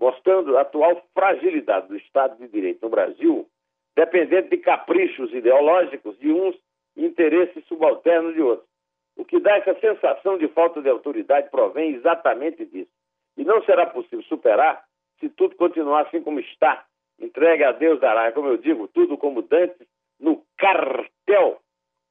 mostrando 0.00 0.56
a 0.56 0.62
atual 0.62 1.02
fragilidade 1.12 1.88
do 1.88 1.96
Estado 1.98 2.38
de 2.38 2.48
Direito 2.48 2.80
no 2.80 2.88
Brasil, 2.88 3.46
dependendo 3.94 4.48
de 4.48 4.56
caprichos 4.56 5.30
ideológicos 5.34 6.18
de 6.18 6.32
uns 6.32 6.56
e 6.96 7.04
interesses 7.04 7.62
subalternos 7.66 8.32
de 8.32 8.40
outros. 8.40 8.68
O 9.14 9.26
que 9.26 9.38
dá 9.38 9.58
essa 9.58 9.78
sensação 9.78 10.38
de 10.38 10.48
falta 10.48 10.80
de 10.80 10.88
autoridade 10.88 11.50
provém 11.50 11.96
exatamente 11.96 12.64
disso. 12.64 13.01
E 13.36 13.44
não 13.44 13.62
será 13.64 13.86
possível 13.86 14.22
superar 14.24 14.84
se 15.20 15.28
tudo 15.28 15.56
continuar 15.56 16.06
assim 16.06 16.22
como 16.22 16.40
está. 16.40 16.84
Entregue 17.18 17.64
a 17.64 17.72
Deus 17.72 18.00
dará, 18.00 18.32
como 18.32 18.48
eu 18.48 18.56
digo, 18.56 18.88
tudo 18.88 19.16
como 19.16 19.42
dantes 19.42 19.86
no 20.18 20.44
cartel, 20.56 21.60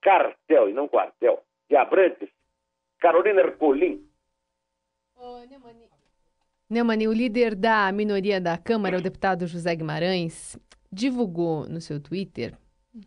cartel 0.01 0.70
e 0.70 0.74
não 0.74 0.88
quartel, 0.88 1.44
de 1.70 1.75
Abrantes, 1.75 2.30
Carolina 3.00 3.42
Ercolim. 3.42 4.06
Neumani, 6.70 7.08
o 7.08 7.13
líder 7.13 7.56
da 7.56 7.92
minoria 7.92 8.40
da 8.40 8.58
Câmara, 8.58 8.98
o 8.98 9.01
deputado 9.01 9.46
José 9.46 9.75
Guimarães, 9.75 10.58
divulgou 10.92 11.68
no 11.68 11.82
seu 11.82 12.01
Twitter 12.01 12.58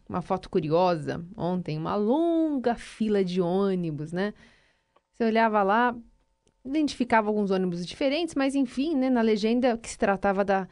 uma 0.09 0.23
foto 0.23 0.49
curiosa 0.49 1.25
ontem, 1.37 1.79
uma 1.79 1.95
longa 1.95 2.75
fila 2.75 3.25
de 3.25 3.41
ônibus, 3.41 4.13
né? 4.13 4.33
Você 5.13 5.25
olhava 5.25 5.63
lá, 5.63 5.95
identificava 6.65 7.29
alguns 7.29 7.51
ônibus 7.51 7.87
diferentes, 7.87 8.35
mas 8.35 8.55
enfim, 8.55 8.97
né, 8.97 9.11
na 9.11 9.21
legenda 9.21 9.77
que 9.77 9.89
se 9.89 9.99
tratava 9.99 10.45
da 10.45 10.67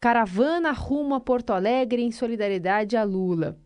caravana 0.00 0.72
rumo 0.72 1.14
a 1.14 1.20
Porto 1.20 1.52
Alegre 1.52 2.02
em 2.02 2.12
solidariedade 2.12 2.96
a 2.96 3.02
Lula. 3.02 3.58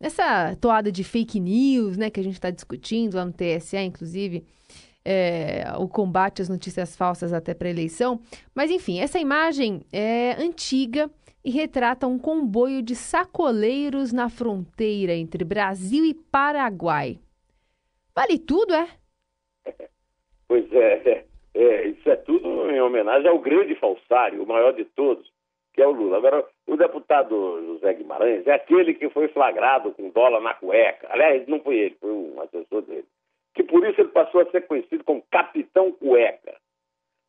Nessa 0.00 0.56
toada 0.56 0.90
de 0.90 1.04
fake 1.04 1.40
news, 1.40 1.96
né, 1.96 2.10
que 2.10 2.20
a 2.20 2.22
gente 2.22 2.34
está 2.34 2.50
discutindo 2.50 3.14
lá 3.14 3.24
no 3.24 3.32
TSE, 3.32 3.76
inclusive, 3.78 4.44
é, 5.04 5.72
o 5.78 5.88
combate 5.88 6.42
às 6.42 6.48
notícias 6.48 6.96
falsas 6.96 7.32
até 7.32 7.54
para 7.54 7.70
eleição. 7.70 8.20
Mas 8.54 8.70
enfim, 8.70 8.98
essa 8.98 9.18
imagem 9.18 9.82
é 9.92 10.32
antiga 10.32 11.10
e 11.44 11.50
retrata 11.50 12.06
um 12.06 12.18
comboio 12.18 12.82
de 12.82 12.96
sacoleiros 12.96 14.12
na 14.12 14.28
fronteira 14.28 15.14
entre 15.14 15.44
Brasil 15.44 16.04
e 16.04 16.14
Paraguai. 16.14 17.20
Vale 18.14 18.38
tudo, 18.38 18.74
é? 18.74 18.88
Pois 20.48 20.72
é, 20.72 21.24
é, 21.54 21.86
isso 21.86 22.08
é 22.10 22.16
tudo 22.16 22.70
em 22.70 22.80
homenagem 22.80 23.28
ao 23.28 23.38
grande 23.38 23.74
falsário, 23.76 24.42
o 24.42 24.46
maior 24.46 24.72
de 24.72 24.84
todos, 24.84 25.30
que 25.72 25.82
é 25.82 25.86
o 25.86 25.92
Lula. 25.92 26.18
Agora, 26.18 26.44
o 26.66 26.76
deputado 26.76 27.62
José 27.66 27.94
Guimarães 27.94 28.46
é 28.46 28.52
aquele 28.52 28.94
que 28.94 29.08
foi 29.10 29.28
flagrado 29.28 29.92
com 29.92 30.10
dólar 30.10 30.40
na 30.40 30.54
cueca. 30.54 31.08
Aliás, 31.10 31.46
não 31.48 31.60
foi 31.60 31.76
ele, 31.76 31.96
foi 32.00 32.10
um 32.10 32.40
assessor 32.40 32.82
dele. 32.82 33.06
Que 33.54 33.62
por 33.62 33.86
isso 33.86 34.00
ele 34.00 34.08
passou 34.08 34.40
a 34.40 34.50
ser 34.50 34.66
conhecido 34.66 35.04
como 35.04 35.24
Capitão 35.30 35.92
Cueca. 35.92 36.54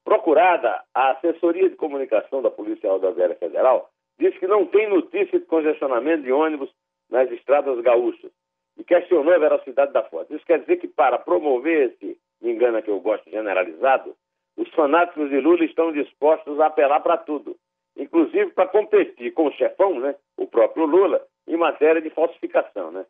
Procurada, 0.04 0.84
a 0.94 1.12
assessoria 1.12 1.70
de 1.70 1.76
comunicação 1.76 2.42
da 2.42 2.52
Polícia 2.52 2.90
Rodoviária 2.90 3.36
Federal 3.36 3.90
disse 4.20 4.40
que 4.40 4.48
não 4.48 4.66
tem 4.66 4.88
notícia 4.88 5.40
de 5.40 5.46
congestionamento 5.46 6.24
de 6.24 6.32
ônibus 6.32 6.72
nas 7.10 7.30
estradas 7.32 7.80
gaúchas 7.82 8.32
e 8.78 8.84
questionou 8.84 9.34
a 9.34 9.40
veracidade 9.40 9.94
da 9.94 10.04
foto. 10.04 10.34
Isso 10.36 10.46
quer 10.46 10.60
dizer 10.60 10.78
que, 10.78 10.88
para 10.88 11.18
promover 11.18 11.92
esse 11.92 12.18
engano 12.52 12.82
que 12.82 12.90
eu 12.90 13.00
gosto 13.00 13.30
generalizado, 13.30 14.16
os 14.58 14.70
fanáticos 14.74 15.30
de 15.30 15.40
Lula 15.40 15.66
estão 15.66 15.92
dispostos 15.92 16.60
a 16.60 16.68
apelar 16.68 17.02
para 17.02 17.18
tudo, 17.18 17.58
inclusive 17.98 18.52
para 18.52 18.68
competir 18.68 19.34
com 19.34 19.48
o 19.48 19.54
chefão, 19.54 20.00
né, 20.00 20.16
o 20.38 20.48
próprio 20.48 20.86
Lula, 20.86 21.26
em 21.48 21.58
matéria 21.58 22.02
de 22.02 22.10
falsificação, 22.10 22.92
né, 22.92 23.06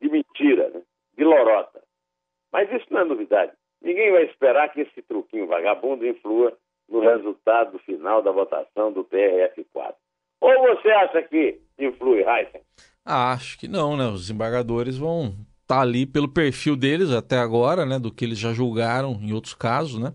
de 0.00 0.08
mentira, 0.08 0.70
né, 0.70 0.82
de 1.16 1.24
lorota. 1.24 1.82
Mas 2.52 2.70
isso 2.72 2.86
não 2.90 3.00
é 3.00 3.04
novidade. 3.04 3.52
Ninguém 3.82 4.10
vai 4.12 4.24
esperar 4.24 4.72
que 4.72 4.80
esse 4.80 5.02
truquinho 5.02 5.46
vagabundo 5.46 6.06
influa 6.06 6.56
no 6.88 7.00
resultado 7.00 7.78
final 7.80 8.22
da 8.22 8.30
votação 8.30 8.92
do 8.92 9.04
PRF4. 9.04 9.94
Ou 10.40 10.62
você 10.62 10.90
acha 10.90 11.22
que 11.22 11.60
influi? 11.78 12.24
Ah, 13.04 13.32
acho 13.32 13.58
que 13.58 13.68
não, 13.68 13.96
né? 13.96 14.06
Os 14.06 14.30
embargadores 14.30 14.96
vão 14.96 15.34
tá 15.66 15.80
ali 15.80 16.06
pelo 16.06 16.28
perfil 16.28 16.76
deles 16.76 17.10
até 17.10 17.38
agora, 17.38 17.84
né? 17.84 17.98
Do 17.98 18.12
que 18.12 18.24
eles 18.24 18.38
já 18.38 18.52
julgaram 18.52 19.18
em 19.20 19.32
outros 19.32 19.54
casos, 19.54 19.98
né? 19.98 20.12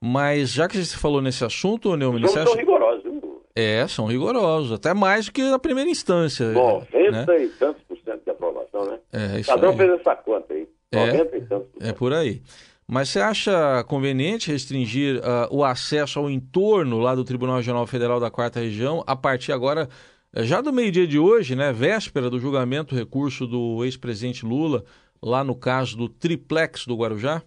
Mas 0.00 0.52
já 0.52 0.68
que 0.68 0.76
você 0.76 0.96
falou 0.96 1.22
nesse 1.22 1.44
assunto, 1.44 1.96
Neumann... 1.96 2.24
Os 2.24 2.36
acha... 2.36 2.46
são 2.46 2.56
rigorosos. 2.56 3.04
É, 3.56 3.86
são 3.86 4.06
rigorosos. 4.06 4.72
Até 4.72 4.92
mais 4.92 5.26
do 5.26 5.32
que 5.32 5.40
a 5.40 5.58
primeira 5.58 5.88
instância. 5.88 6.52
90 6.52 7.10
né? 7.10 7.44
e 7.44 7.48
tantos 7.48 7.82
por 7.84 7.96
cento 7.98 8.22
de 8.24 8.30
aprovação, 8.30 8.84
né? 8.84 8.98
É, 9.12 9.40
isso 9.40 9.50
Cada 9.50 9.70
um 9.70 9.76
fez 9.76 9.90
essa 9.92 10.16
conta 10.16 10.52
aí. 10.52 10.68
90 10.92 11.16
é, 11.16 11.38
e 11.38 11.40
tantos 11.42 11.68
por 11.68 11.80
cento. 11.80 11.88
É 11.88 11.92
por 11.92 12.12
aí. 12.12 12.42
Mas 12.86 13.08
você 13.08 13.20
acha 13.20 13.82
conveniente 13.84 14.52
restringir 14.52 15.16
uh, 15.16 15.48
o 15.50 15.64
acesso 15.64 16.18
ao 16.18 16.28
entorno 16.28 16.98
lá 16.98 17.14
do 17.14 17.24
Tribunal 17.24 17.56
Regional 17.56 17.86
Federal 17.86 18.20
da 18.20 18.30
Quarta 18.30 18.60
Região 18.60 19.02
a 19.06 19.16
partir 19.16 19.52
agora, 19.52 19.88
já 20.42 20.60
do 20.60 20.72
meio-dia 20.72 21.06
de 21.06 21.18
hoje, 21.18 21.54
né, 21.54 21.72
véspera 21.72 22.28
do 22.28 22.38
julgamento, 22.38 22.94
recurso 22.94 23.46
do 23.46 23.84
ex-presidente 23.84 24.44
Lula, 24.44 24.82
lá 25.22 25.44
no 25.44 25.58
caso 25.58 25.96
do 25.96 26.08
triplex 26.08 26.86
do 26.86 26.96
Guarujá? 26.96 27.42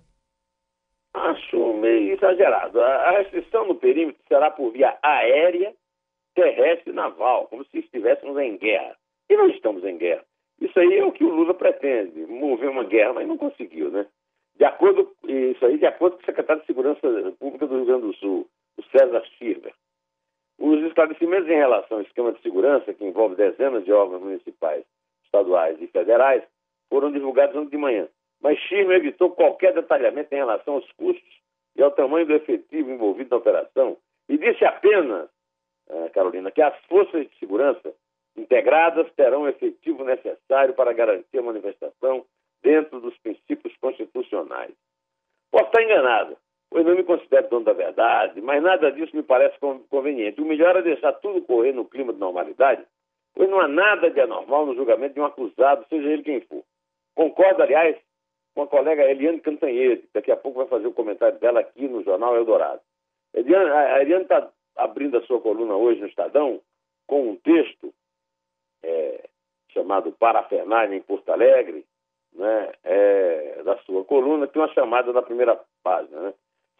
Acho 1.14 1.74
meio 1.74 2.14
exagerado. 2.14 2.80
A 2.80 3.12
restrição 3.20 3.68
no 3.68 3.76
perímetro 3.76 4.22
será 4.28 4.52
por 4.52 4.72
via 4.72 4.98
aérea, 5.04 5.74
terrestre 6.34 6.92
e 6.92 6.96
naval, 6.96 7.48
como 7.48 7.66
se 7.66 7.80
estivéssemos 7.80 8.38
em 8.38 8.58
guerra. 8.58 8.96
E 9.30 9.36
não 9.36 9.50
estamos 9.50 9.84
em 9.84 9.98
guerra. 9.98 10.24
Isso 10.62 10.80
aí 10.80 10.98
é 10.98 11.06
o 11.06 11.12
que 11.12 11.24
o 11.24 11.34
Lula 11.34 11.54
pretende, 11.54 12.26
mover 12.26 12.70
uma 12.70 12.84
guerra, 12.84 13.14
mas 13.14 13.28
não 13.28 13.38
conseguiu, 13.38 13.92
né? 13.92 14.06
De 14.58 14.66
acordo, 14.66 15.12
isso 15.28 15.64
aí, 15.66 15.78
de 15.78 15.86
acordo 15.86 16.16
com 16.16 16.24
o 16.24 16.26
secretário 16.26 16.62
de 16.62 16.68
Segurança 16.68 17.02
Pública 17.40 17.68
do 17.68 17.76
Rio 17.76 17.86
Grande 17.86 18.08
do 18.08 18.16
Sul, 18.16 18.48
o 18.78 18.84
César 18.84 19.24
Schirmer, 19.38 19.74
os 20.60 20.82
esclarecimentos 20.84 21.48
em 21.50 21.56
relação 21.56 21.98
ao 21.98 22.04
esquema 22.04 22.32
de 22.32 22.42
segurança, 22.42 22.94
que 22.94 23.06
envolve 23.06 23.36
dezenas 23.36 23.86
de 23.86 23.92
órgãos 23.92 24.22
municipais, 24.22 24.84
estaduais 25.24 25.80
e 25.82 25.88
federais, 25.88 26.44
foram 26.90 27.12
divulgados 27.12 27.56
ontem 27.56 27.72
de 27.72 27.78
manhã. 27.78 28.08
Mas 28.42 28.58
Schirmer 28.60 28.98
evitou 28.98 29.32
qualquer 29.32 29.74
detalhamento 29.74 30.34
em 30.34 30.38
relação 30.38 30.76
aos 30.76 30.92
custos 30.94 31.42
e 31.76 31.84
ao 31.84 31.92
tamanho 31.92 32.26
do 32.26 32.34
efetivo 32.34 32.92
envolvido 32.92 33.30
na 33.32 33.38
operação 33.38 33.98
e 34.30 34.38
disse 34.38 34.66
apenas, 34.66 35.30
eh, 35.90 36.10
Carolina, 36.10 36.52
que 36.52 36.62
as 36.62 36.78
forças 36.86 37.28
de 37.28 37.40
segurança 37.40 37.94
integradas 38.36 39.12
terão 39.14 39.44
o 39.44 39.48
efetivo 39.48 40.04
necessário 40.04 40.74
para 40.74 40.94
garantir 40.94 41.40
a 41.40 41.42
manifestação 41.42 42.26
dentro 42.62 43.00
dos 43.00 43.18
princípios 43.18 43.76
constitucionais. 43.78 44.74
Posso 45.50 45.66
estar 45.66 45.82
enganado, 45.82 46.37
não 46.88 46.96
me 46.96 47.04
considero 47.04 47.50
dono 47.50 47.66
da 47.66 47.74
verdade, 47.74 48.42
mas 48.42 48.62
nada 48.62 48.92
disso 48.92 49.16
me 49.16 49.24
parece 49.24 49.58
conveniente. 49.90 50.42
O 50.42 50.46
melhor 50.46 50.76
é 50.76 50.82
deixar 50.82 51.14
tudo 51.14 51.42
correr 51.42 51.72
no 51.72 51.86
clima 51.86 52.14
de 52.14 52.20
normalidade, 52.20 52.84
pois 53.34 53.50
não 53.50 53.60
há 53.60 53.68
nada 53.68 54.10
de 54.10 54.20
anormal 54.20 54.66
no 54.66 54.76
julgamento 54.76 55.14
de 55.14 55.22
um 55.22 55.26
acusado, 55.26 55.86
seja 55.90 56.08
ele 56.08 56.24
quem 56.24 56.42
for. 56.42 56.64
Concordo, 57.16 57.64
aliás, 57.64 57.98
com 58.54 58.64
a 58.64 58.68
colega 58.68 59.10
Eliane 59.10 59.40
Cantanhede, 59.40 60.04
que 60.04 60.14
daqui 60.14 60.32
a 60.32 60.38
pouco 60.38 60.60
vai 60.60 60.68
fazer 60.68 60.88
o 60.88 60.94
comentário 60.94 61.38
dela 61.40 61.60
aqui 61.60 61.88
no 61.88 62.04
Jornal 62.04 62.36
Eldorado. 62.36 62.82
a 63.34 64.02
Eliane 64.02 64.24
está 64.24 64.50
abrindo 64.76 65.18
a 65.18 65.22
sua 65.24 65.42
coluna 65.42 65.76
hoje 65.76 66.00
no 66.00 66.08
Estadão 66.08 66.62
com 67.06 67.30
um 67.30 67.36
texto 67.36 67.94
é, 68.84 69.30
chamado 69.70 70.12
Parafernália 70.12 70.96
em 70.96 71.02
Porto 71.02 71.30
Alegre, 71.30 71.86
né, 72.34 72.72
é, 72.84 73.64
da 73.64 73.78
sua 73.80 74.04
coluna, 74.04 74.48
tem 74.48 74.62
uma 74.62 74.74
chamada 74.74 75.12
na 75.12 75.22
primeira 75.22 75.60
página. 75.84 76.20
Né? 76.22 76.34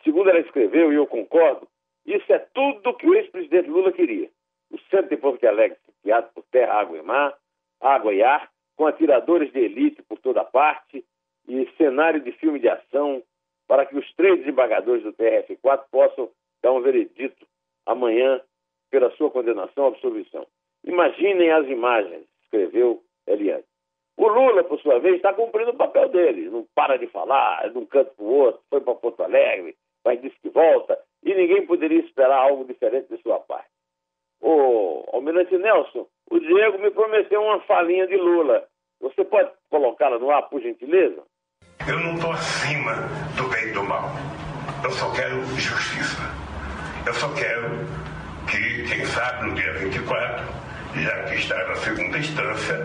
Segundo 0.04 0.30
ela 0.30 0.40
escreveu, 0.40 0.92
e 0.92 0.96
eu 0.96 1.08
concordo, 1.08 1.68
isso 2.06 2.32
é 2.32 2.40
tudo 2.40 2.96
que 2.96 3.08
o 3.08 3.16
ex-presidente 3.16 3.70
Lula 3.70 3.92
queria. 3.92 4.30
O 4.72 4.80
centro 4.90 5.10
de 5.10 5.18
Porto 5.18 5.46
Alegre 5.46 5.78
criado 6.08 6.32
por 6.34 6.44
terra, 6.52 6.80
água 6.80 6.98
e 6.98 7.02
mar, 7.02 7.38
água 7.82 8.14
e 8.14 8.24
ar, 8.24 8.50
com 8.78 8.88
atiradores 8.88 9.52
de 9.52 9.60
elite 9.60 10.02
por 10.04 10.18
toda 10.20 10.44
parte 10.44 11.04
e 11.48 11.70
cenário 11.78 12.22
de 12.22 12.32
filme 12.34 12.60
de 12.60 12.70
ação 12.70 13.22
para 13.68 13.86
que 13.86 13.98
os 13.98 14.14
três 14.14 14.40
desembargadores 14.40 15.04
do 15.04 15.12
TRF4 15.14 15.84
possam 15.92 16.30
dar 16.64 16.72
um 16.72 16.82
veredito 16.82 17.46
amanhã 17.86 18.42
pela 18.90 19.12
sua 19.12 19.30
condenação 19.30 19.86
à 19.86 19.88
absolvição. 19.90 20.48
Imaginem 20.86 21.52
as 21.52 21.68
imagens, 21.68 22.26
escreveu 22.44 23.04
Eliane. 23.26 23.64
O 24.16 24.28
Lula, 24.28 24.64
por 24.64 24.80
sua 24.80 25.00
vez, 25.00 25.18
está 25.18 25.34
cumprindo 25.34 25.72
o 25.72 25.78
papel 25.78 26.10
dele. 26.10 26.50
Não 26.50 26.66
para 26.74 26.98
de 26.98 27.08
falar, 27.08 27.70
de 27.70 27.78
um 27.78 27.86
canto 27.86 28.16
para 28.16 28.26
o 28.26 28.34
outro, 28.34 28.62
foi 28.70 28.82
para 28.82 28.96
Porto 28.96 29.22
Alegre, 29.22 29.76
mas 30.08 30.22
disse 30.22 30.38
que 30.42 30.50
volta, 30.50 30.98
e 31.22 31.36
ninguém 31.36 31.66
poderia 31.66 32.00
esperar 32.00 32.38
algo 32.38 32.64
diferente 32.64 33.10
de 33.10 33.22
sua 33.22 33.42
parte. 33.42 33.68
O 34.40 35.04
Almirante 35.12 35.58
Nelson, 35.58 36.08
o 36.32 36.40
Diego 36.40 36.80
me 36.80 36.90
prometeu 36.92 37.42
uma 37.42 37.60
falinha 37.64 38.08
de 38.08 38.16
Lula. 38.16 38.64
Você 39.02 39.26
pode 39.26 39.52
colocá-la 39.70 40.18
no 40.18 40.32
ar, 40.32 40.44
por 40.44 40.62
gentileza? 40.62 41.22
Eu 41.86 42.00
não 42.00 42.16
estou 42.16 42.32
acima 42.32 42.94
do 43.36 43.50
bem 43.50 43.68
e 43.68 43.72
do 43.74 43.84
mal. 43.84 44.10
Eu 44.82 44.92
só 44.92 45.12
quero 45.12 45.44
justiça. 45.58 46.24
Eu 47.06 47.14
só 47.14 47.28
quero 47.34 47.70
que, 48.50 48.88
quem 48.88 49.06
sabe, 49.08 49.50
no 49.50 49.56
dia 49.56 49.74
24, 49.74 50.46
já 51.02 51.24
que 51.24 51.36
está 51.36 51.68
na 51.68 51.76
segunda 51.76 52.18
instância, 52.18 52.78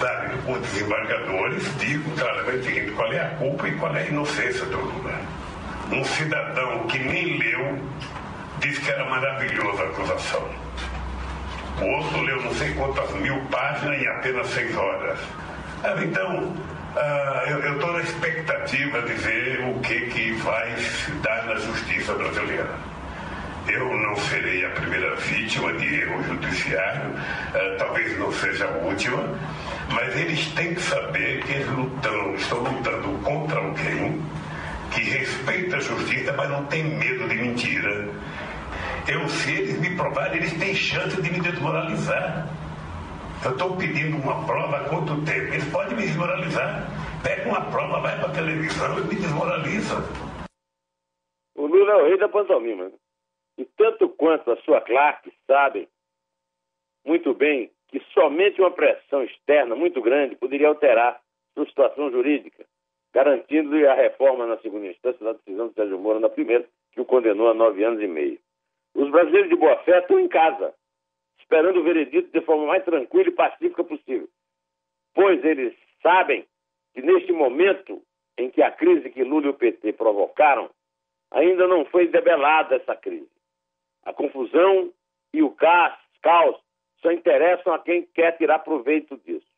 sabe, 0.00 0.34
os 0.50 0.58
desembargadores 0.58 1.78
digam 1.78 2.16
claramente 2.16 2.90
qual 2.96 3.12
é 3.12 3.20
a 3.20 3.36
culpa 3.36 3.68
e 3.68 3.78
qual 3.78 3.94
é 3.94 4.02
a 4.02 4.06
inocência 4.08 4.66
do 4.66 4.76
Lula. 4.76 5.38
Um 5.90 6.04
cidadão 6.04 6.86
que 6.88 6.98
nem 6.98 7.38
leu 7.38 7.78
disse 8.60 8.80
que 8.80 8.90
era 8.90 9.04
maravilhosa 9.08 9.82
a 9.82 9.86
acusação. 9.86 10.48
O 11.80 11.84
outro 11.84 12.20
leu 12.22 12.42
não 12.42 12.54
sei 12.54 12.74
quantas 12.74 13.10
mil 13.14 13.40
páginas 13.46 14.00
em 14.00 14.06
apenas 14.08 14.46
seis 14.48 14.76
horas. 14.76 15.18
Então, 16.02 16.54
Uh, 16.98 17.50
eu 17.50 17.74
estou 17.74 17.92
na 17.92 18.00
expectativa 18.00 19.02
de 19.02 19.12
ver 19.12 19.60
o 19.60 19.78
que, 19.80 20.00
que 20.06 20.32
vai 20.32 20.74
se 20.78 21.12
dar 21.22 21.44
na 21.44 21.54
justiça 21.56 22.14
brasileira. 22.14 22.70
Eu 23.68 23.94
não 23.94 24.16
serei 24.16 24.64
a 24.64 24.70
primeira 24.70 25.14
vítima 25.16 25.72
de 25.74 26.00
erro 26.00 26.24
judiciário, 26.24 27.10
uh, 27.10 27.78
talvez 27.78 28.18
não 28.18 28.32
seja 28.32 28.64
a 28.64 28.70
última, 28.78 29.22
mas 29.90 30.16
eles 30.16 30.46
têm 30.52 30.74
que 30.74 30.80
saber 30.80 31.40
que 31.44 31.52
eles 31.52 31.68
lutam, 31.68 32.34
estão 32.34 32.58
lutando 32.60 33.08
contra 33.22 33.58
alguém 33.60 34.20
que 34.94 35.00
respeita 35.02 35.76
a 35.76 35.80
justiça, 35.80 36.32
mas 36.32 36.50
não 36.50 36.64
tem 36.66 36.84
medo 36.84 37.28
de 37.28 37.34
mentira. 37.34 38.08
Eu, 39.08 39.28
se 39.28 39.52
eles 39.52 39.80
me 39.80 39.96
provarem, 39.96 40.36
eles 40.36 40.58
têm 40.58 40.74
chance 40.74 41.20
de 41.20 41.30
me 41.30 41.40
desmoralizar. 41.40 42.46
Eu 43.44 43.52
estou 43.52 43.76
pedindo 43.76 44.16
uma 44.16 44.44
prova 44.46 44.78
há 44.78 44.88
quanto 44.88 45.24
tempo? 45.24 45.54
Eles 45.54 45.64
podem 45.70 45.96
me 45.96 46.02
desmoralizar. 46.02 46.86
Pega 47.22 47.48
uma 47.48 47.70
prova, 47.70 48.00
vai 48.00 48.18
para 48.18 48.28
a 48.28 48.32
televisão 48.34 48.98
e 48.98 49.02
me 49.02 49.14
desmoraliza. 49.14 49.94
O 51.54 51.66
Lula 51.66 51.92
é 51.92 51.96
o 51.96 52.06
rei 52.06 52.18
da 52.18 52.28
pantomima. 52.28 52.90
E 53.56 53.64
tanto 53.64 54.08
quanto 54.10 54.50
a 54.50 54.56
sua 54.58 54.80
classe 54.80 55.32
sabem 55.46 55.88
muito 57.04 57.32
bem 57.32 57.70
que 57.88 58.00
somente 58.12 58.60
uma 58.60 58.70
pressão 58.70 59.22
externa 59.22 59.74
muito 59.74 60.02
grande 60.02 60.36
poderia 60.36 60.68
alterar 60.68 61.20
sua 61.54 61.66
situação 61.66 62.10
jurídica, 62.10 62.66
garantindo-lhe 63.18 63.84
a 63.84 63.94
reforma 63.94 64.46
na 64.46 64.58
segunda 64.58 64.86
instância 64.86 65.24
da 65.24 65.32
decisão 65.32 65.66
de 65.68 65.74
Sérgio 65.74 65.98
Moro 65.98 66.20
na 66.20 66.28
primeira, 66.28 66.64
que 66.92 67.00
o 67.00 67.04
condenou 67.04 67.50
a 67.50 67.54
nove 67.54 67.82
anos 67.82 68.00
e 68.00 68.06
meio. 68.06 68.38
Os 68.94 69.10
brasileiros 69.10 69.50
de 69.50 69.56
boa 69.56 69.76
fé 69.78 69.98
estão 69.98 70.20
em 70.20 70.28
casa, 70.28 70.72
esperando 71.40 71.80
o 71.80 71.82
veredito 71.82 72.30
de 72.30 72.40
forma 72.46 72.66
mais 72.66 72.84
tranquila 72.84 73.28
e 73.28 73.32
pacífica 73.32 73.82
possível, 73.82 74.28
pois 75.14 75.44
eles 75.44 75.74
sabem 76.00 76.46
que 76.94 77.02
neste 77.02 77.32
momento 77.32 78.00
em 78.38 78.50
que 78.50 78.62
a 78.62 78.70
crise 78.70 79.10
que 79.10 79.24
Lula 79.24 79.46
e 79.46 79.50
o 79.50 79.54
PT 79.54 79.94
provocaram, 79.94 80.70
ainda 81.32 81.66
não 81.66 81.84
foi 81.86 82.06
debelada 82.06 82.76
essa 82.76 82.94
crise. 82.94 83.28
A 84.04 84.12
confusão 84.12 84.92
e 85.34 85.42
o 85.42 85.50
caos, 85.50 85.98
caos 86.22 86.56
só 87.02 87.10
interessam 87.10 87.72
a 87.72 87.80
quem 87.80 88.02
quer 88.14 88.36
tirar 88.38 88.60
proveito 88.60 89.16
disso. 89.26 89.57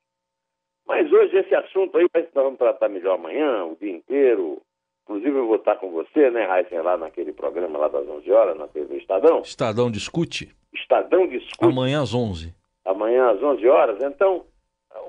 Mas 0.91 1.11
hoje 1.13 1.37
esse 1.37 1.55
assunto 1.55 1.97
aí 1.97 2.09
nós 2.13 2.27
vamos 2.35 2.59
tratar 2.59 2.89
melhor 2.89 3.15
amanhã, 3.15 3.65
o 3.65 3.77
dia 3.77 3.93
inteiro. 3.93 4.61
Inclusive 5.05 5.39
eu 5.39 5.47
vou 5.47 5.55
estar 5.55 5.77
com 5.77 5.89
você, 5.93 6.33
né, 6.33 6.45
Raíssa, 6.47 6.83
lá 6.83 6.97
naquele 6.97 7.33
programa 7.33 7.79
lá 7.79 7.87
das 7.87 8.09
11 8.09 8.33
horas, 8.33 8.59
na 8.59 8.67
TV 8.67 8.97
Estadão. 8.97 9.41
Estadão 9.43 9.89
Discute. 9.89 10.53
Estadão 10.75 11.29
Discute. 11.29 11.65
Amanhã 11.65 12.03
às 12.03 12.13
11. 12.13 12.53
Amanhã 12.85 13.31
às 13.31 13.41
11 13.41 13.69
horas. 13.69 14.03
Então, 14.03 14.45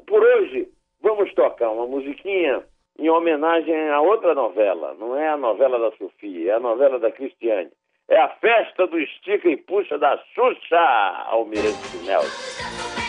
por 0.05 0.21
hoje, 0.21 0.69
vamos 1.01 1.33
tocar 1.33 1.71
uma 1.71 1.87
musiquinha 1.87 2.63
em 2.99 3.09
homenagem 3.09 3.89
a 3.89 4.01
outra 4.01 4.35
novela. 4.35 4.95
Não 4.99 5.17
é 5.17 5.29
a 5.29 5.37
novela 5.37 5.79
da 5.79 5.97
Sofia, 5.97 6.51
é 6.51 6.55
a 6.57 6.59
novela 6.59 6.99
da 6.99 7.11
Cristiane. 7.11 7.71
É 8.07 8.21
a 8.21 8.29
festa 8.29 8.85
do 8.85 8.99
Estica 8.99 9.49
e 9.49 9.57
Puxa 9.57 9.97
da 9.97 10.15
Xuxa, 10.35 10.77
Almirante 11.31 11.97
Nelson. 12.05 13.00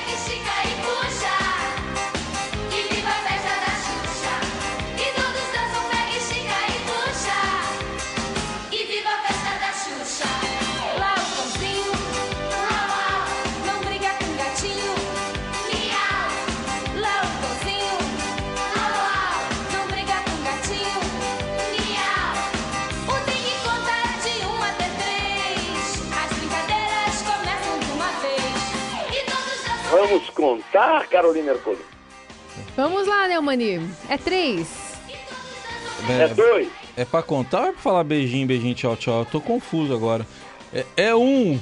Contar, 30.42 31.06
Carolina 31.06 31.52
Ercolim? 31.52 31.78
Vamos 32.76 33.06
lá, 33.06 33.28
Neumani. 33.28 33.88
É 34.08 34.18
três. 34.18 34.68
É, 36.08 36.24
é 36.24 36.28
dois. 36.28 36.68
É 36.96 37.04
pra 37.04 37.22
contar 37.22 37.60
ou 37.60 37.68
é 37.68 37.72
pra 37.72 37.80
falar 37.80 38.02
beijinho, 38.02 38.46
beijinho, 38.46 38.74
tchau, 38.74 38.96
tchau? 38.96 39.20
Eu 39.20 39.24
tô 39.24 39.40
confuso 39.40 39.94
agora. 39.94 40.26
É, 40.74 40.84
é 40.96 41.14
um. 41.14 41.60